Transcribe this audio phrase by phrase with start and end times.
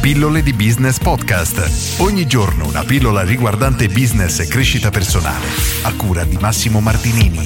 [0.00, 2.00] Pillole di Business Podcast.
[2.00, 5.44] Ogni giorno una pillola riguardante business e crescita personale.
[5.82, 7.38] A cura di Massimo Martinini.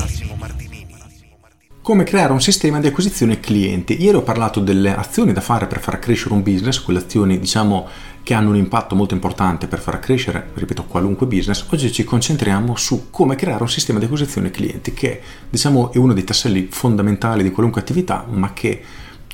[1.82, 4.00] Come creare un sistema di acquisizione clienti.
[4.00, 7.88] Ieri ho parlato delle azioni da fare per far crescere un business, quelle azioni diciamo
[8.22, 11.66] che hanno un impatto molto importante per far crescere, ripeto, qualunque business.
[11.70, 16.12] Oggi ci concentriamo su come creare un sistema di acquisizione clienti che diciamo è uno
[16.12, 18.80] dei tasselli fondamentali di qualunque attività, ma che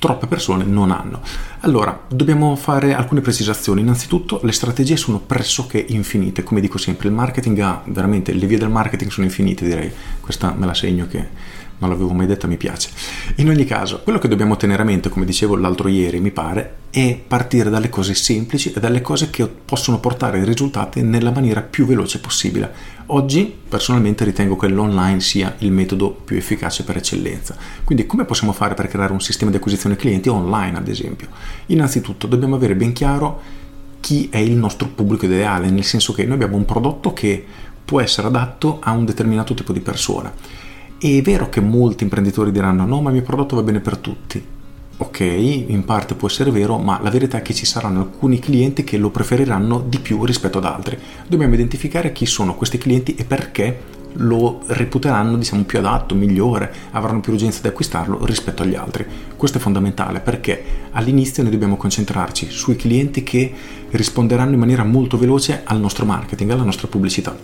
[0.00, 1.20] troppe persone non hanno.
[1.60, 3.82] Allora, dobbiamo fare alcune precisazioni.
[3.82, 6.42] Innanzitutto, le strategie sono pressoché infinite.
[6.42, 9.92] Come dico sempre, il marketing ha veramente le vie del marketing sono infinite, direi.
[10.18, 11.28] Questa me la segno che
[11.78, 12.90] non l'avevo mai detta, mi piace.
[13.36, 16.74] In ogni caso, quello che dobbiamo tenere a mente, come dicevo l'altro ieri, mi pare,
[16.90, 21.62] è partire dalle cose semplici e dalle cose che possono portare i risultati nella maniera
[21.62, 22.72] più veloce possibile.
[23.06, 27.56] Oggi, personalmente, ritengo che l'online sia il metodo più efficace per eccellenza.
[27.84, 31.28] Quindi, come possiamo fare per creare un sistema di acquisizione clienti online, ad esempio?
[31.66, 33.40] Innanzitutto, dobbiamo avere ben chiaro
[34.00, 37.44] chi è il nostro pubblico ideale, nel senso che noi abbiamo un prodotto che
[37.84, 40.32] può essere adatto a un determinato tipo di persona
[41.00, 44.44] è vero che molti imprenditori diranno no, ma il mio prodotto va bene per tutti.
[44.98, 48.84] Ok, in parte può essere vero, ma la verità è che ci saranno alcuni clienti
[48.84, 50.98] che lo preferiranno di più rispetto ad altri.
[51.26, 57.20] Dobbiamo identificare chi sono questi clienti e perché lo reputeranno diciamo più adatto, migliore, avranno
[57.20, 59.06] più urgenza di acquistarlo rispetto agli altri.
[59.36, 63.50] Questo è fondamentale perché all'inizio noi dobbiamo concentrarci sui clienti che
[63.88, 67.34] risponderanno in maniera molto veloce al nostro marketing, alla nostra pubblicità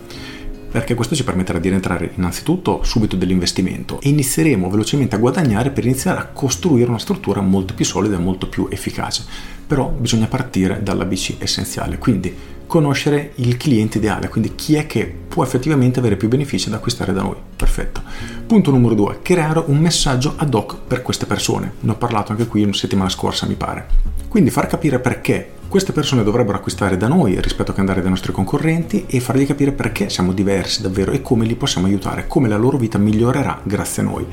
[0.77, 5.85] perché questo ci permetterà di rientrare innanzitutto subito dell'investimento e inizieremo velocemente a guadagnare per
[5.85, 9.25] iniziare a costruire una struttura molto più solida e molto più efficace.
[9.65, 12.31] Però bisogna partire dalla BC essenziale, quindi
[12.67, 17.11] conoscere il cliente ideale, quindi chi è che può effettivamente avere più benefici ad acquistare
[17.11, 17.37] da noi.
[17.55, 18.03] Perfetto.
[18.45, 21.73] Punto numero due, creare un messaggio ad hoc per queste persone.
[21.79, 23.87] Ne ho parlato anche qui una settimana scorsa, mi pare.
[24.27, 28.31] Quindi far capire perché queste persone dovrebbero acquistare da noi rispetto che andare dai nostri
[28.31, 32.57] concorrenti e fargli capire perché siamo diversi davvero e come li possiamo aiutare, come la
[32.57, 34.25] loro vita migliorerà grazie a noi.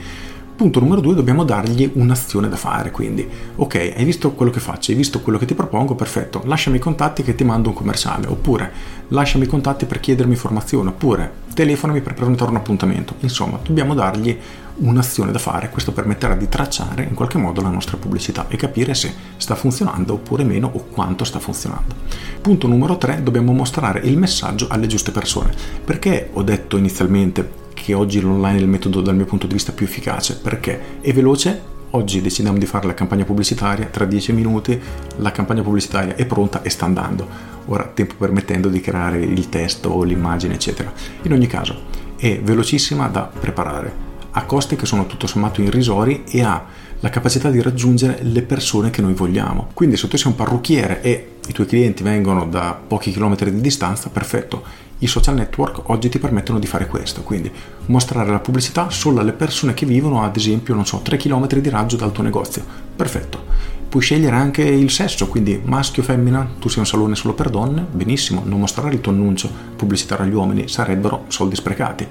[0.57, 4.93] Punto numero due, dobbiamo dargli un'azione da fare, quindi, ok, hai visto quello che faccio,
[4.93, 8.29] hai visto quello che ti propongo, perfetto, lasciami i contatti che ti mando un commerciale,
[8.29, 8.71] oppure
[9.09, 13.15] lasciami i contatti per chiedermi informazioni, oppure telefonami per prenotare un appuntamento.
[13.21, 14.39] Insomma, dobbiamo dargli
[14.77, 18.95] un'azione da fare, questo permetterà di tracciare in qualche modo la nostra pubblicità e capire
[18.95, 21.97] se sta funzionando oppure meno o quanto sta funzionando.
[22.41, 25.53] Punto numero tre, dobbiamo mostrare il messaggio alle giuste persone.
[25.85, 29.73] Perché ho detto inizialmente che oggi l'online è il metodo dal mio punto di vista
[29.73, 31.73] più efficace perché è veloce.
[31.91, 34.81] Oggi decidiamo di fare la campagna pubblicitaria, tra 10 minuti
[35.19, 37.27] la campagna pubblicitaria è pronta e sta andando.
[37.67, 40.93] Ora, tempo permettendo di creare il testo l'immagine, eccetera.
[41.23, 41.83] In ogni caso,
[42.17, 43.93] è velocissima da preparare,
[44.33, 46.65] a costi che sono tutto sommato irrisori e ha
[47.01, 49.69] la capacità di raggiungere le persone che noi vogliamo.
[49.75, 53.61] Quindi se tu sei un parrucchiere e i tuoi clienti vengono da pochi chilometri di
[53.61, 54.63] distanza, perfetto.
[54.99, 57.51] I social network oggi ti permettono di fare questo, quindi
[57.87, 61.69] mostrare la pubblicità solo alle persone che vivono ad esempio, non so, 3 km di
[61.69, 62.65] raggio dal tuo negozio.
[62.97, 63.43] Perfetto.
[63.89, 67.51] Puoi scegliere anche il sesso, quindi maschio o femmina, tu sei un salone solo per
[67.51, 72.07] donne, benissimo, non mostrare il tuo annuncio pubblicitario agli uomini, sarebbero soldi sprecati.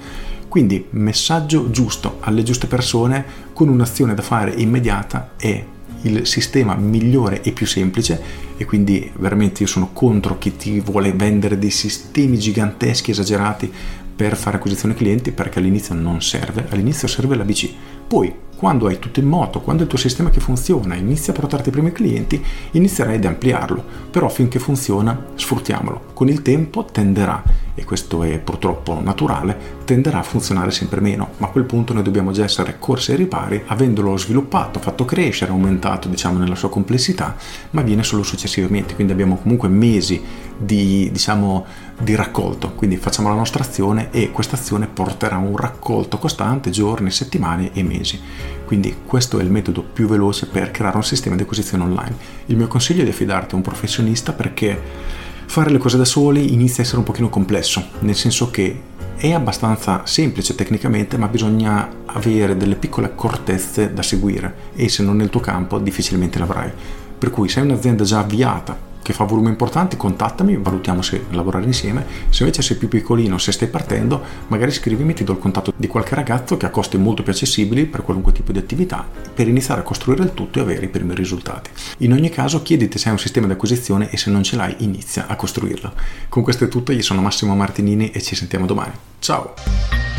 [0.48, 5.64] Quindi messaggio giusto alle giuste persone con un'azione da fare immediata è
[6.04, 8.20] il sistema migliore e più semplice
[8.56, 13.70] e quindi veramente io sono contro chi ti vuole vendere dei sistemi giganteschi esagerati
[14.14, 17.70] per fare acquisizione clienti perché all'inizio non serve, all'inizio serve l'ABC.
[18.06, 21.68] Poi quando hai tutto in moto, quando il tuo sistema che funziona inizia a portarti
[21.68, 26.12] i primi clienti, inizierai ad ampliarlo, però finché funziona sfruttiamolo.
[26.14, 27.42] Con il tempo tenderà
[27.74, 32.02] e questo è purtroppo naturale, tenderà a funzionare sempre meno, ma a quel punto noi
[32.02, 37.34] dobbiamo già essere corsi ai ripari, avendolo sviluppato, fatto crescere, aumentato diciamo nella sua complessità,
[37.70, 40.22] ma avviene solo successivamente, quindi abbiamo comunque mesi
[40.56, 41.66] di, diciamo,
[41.98, 47.10] di raccolto, quindi facciamo la nostra azione e questa azione porterà un raccolto costante, giorni,
[47.10, 48.20] settimane e mesi.
[48.64, 52.16] Quindi questo è il metodo più veloce per creare un sistema di acquisizione online.
[52.46, 55.22] Il mio consiglio è di affidarti a un professionista perché
[55.54, 58.76] fare le cose da soli inizia a essere un pochino complesso, nel senso che
[59.14, 65.14] è abbastanza semplice tecnicamente, ma bisogna avere delle piccole accortezze da seguire e se non
[65.14, 66.72] nel tuo campo difficilmente l'avrai.
[67.16, 71.66] Per cui se hai un'azienda già avviata che fa volumi importanti, contattami, valutiamo se lavorare
[71.66, 72.06] insieme.
[72.30, 75.86] Se invece sei più piccolino, se stai partendo, magari scrivimi, ti do il contatto di
[75.86, 79.82] qualche ragazzo che ha costi molto più accessibili per qualunque tipo di attività, per iniziare
[79.82, 81.68] a costruire il tutto e avere i primi risultati.
[81.98, 84.74] In ogni caso, chiediti se hai un sistema di acquisizione e se non ce l'hai,
[84.78, 85.92] inizia a costruirlo.
[86.30, 88.92] Con questo è tutto, io sono Massimo Martinini e ci sentiamo domani.
[89.18, 90.13] Ciao!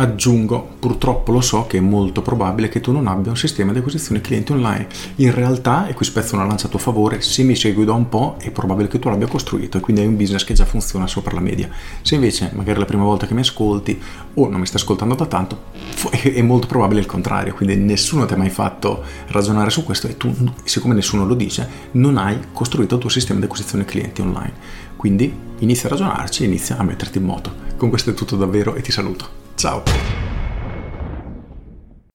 [0.00, 3.78] Aggiungo, purtroppo lo so che è molto probabile che tu non abbia un sistema di
[3.78, 4.86] acquisizione clienti online.
[5.16, 8.08] In realtà, e qui spezzo una lancia a tuo favore, se mi segui da un
[8.08, 11.06] po' è probabile che tu l'abbia costruito e quindi hai un business che già funziona
[11.06, 11.68] sopra la media.
[12.00, 14.00] Se invece magari è la prima volta che mi ascolti
[14.34, 15.64] o non mi stai ascoltando da tanto,
[16.10, 20.16] è molto probabile il contrario, quindi nessuno ti ha mai fatto ragionare su questo e
[20.16, 24.52] tu, siccome nessuno lo dice, non hai costruito il tuo sistema di acquisizione clienti online.
[24.96, 27.52] Quindi inizia a ragionarci, inizia a metterti in moto.
[27.76, 29.39] Con questo è tutto davvero e ti saluto.
[29.60, 29.82] Ciao!